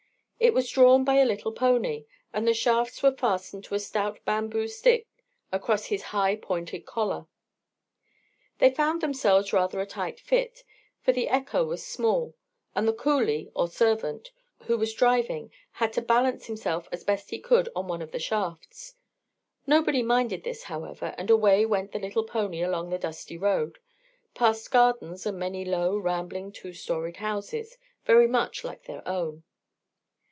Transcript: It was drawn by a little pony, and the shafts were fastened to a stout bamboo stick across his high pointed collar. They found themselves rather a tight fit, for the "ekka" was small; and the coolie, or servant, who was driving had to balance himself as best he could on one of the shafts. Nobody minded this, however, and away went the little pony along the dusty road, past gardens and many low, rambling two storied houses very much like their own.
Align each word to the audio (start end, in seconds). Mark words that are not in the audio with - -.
It 0.43 0.55
was 0.55 0.71
drawn 0.71 1.03
by 1.03 1.17
a 1.17 1.25
little 1.25 1.51
pony, 1.51 2.05
and 2.33 2.47
the 2.47 2.55
shafts 2.55 3.03
were 3.03 3.11
fastened 3.11 3.63
to 3.65 3.75
a 3.75 3.79
stout 3.79 4.25
bamboo 4.25 4.67
stick 4.67 5.05
across 5.51 5.85
his 5.85 6.01
high 6.01 6.35
pointed 6.35 6.83
collar. 6.87 7.27
They 8.57 8.71
found 8.73 9.01
themselves 9.01 9.53
rather 9.53 9.79
a 9.79 9.85
tight 9.85 10.19
fit, 10.19 10.63
for 10.99 11.11
the 11.11 11.27
"ekka" 11.27 11.63
was 11.63 11.85
small; 11.85 12.33
and 12.73 12.87
the 12.87 12.91
coolie, 12.91 13.51
or 13.53 13.67
servant, 13.69 14.31
who 14.63 14.79
was 14.79 14.95
driving 14.95 15.51
had 15.73 15.93
to 15.93 16.01
balance 16.01 16.47
himself 16.47 16.89
as 16.91 17.03
best 17.03 17.29
he 17.29 17.37
could 17.37 17.69
on 17.75 17.87
one 17.87 18.01
of 18.01 18.11
the 18.11 18.17
shafts. 18.17 18.95
Nobody 19.67 20.01
minded 20.01 20.43
this, 20.43 20.63
however, 20.63 21.13
and 21.19 21.29
away 21.29 21.67
went 21.67 21.91
the 21.91 21.99
little 21.99 22.23
pony 22.23 22.63
along 22.63 22.89
the 22.89 22.97
dusty 22.97 23.37
road, 23.37 23.77
past 24.33 24.71
gardens 24.71 25.27
and 25.27 25.37
many 25.37 25.63
low, 25.63 25.95
rambling 25.99 26.51
two 26.51 26.73
storied 26.73 27.17
houses 27.17 27.77
very 28.05 28.25
much 28.27 28.63
like 28.63 28.85
their 28.85 29.07
own. 29.07 29.43